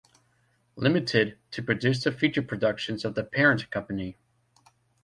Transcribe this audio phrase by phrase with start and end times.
[0.77, 4.17] Limited, to produce the feature productions of the parent company.